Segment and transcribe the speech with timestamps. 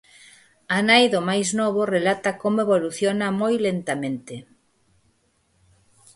[0.77, 4.35] A nai do máis novo relata como evoluciona moi lentamente.